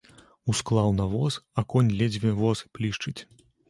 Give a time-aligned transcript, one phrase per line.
[0.53, 3.19] Усклаў на воз, а конь ледзьве воз плішчыць.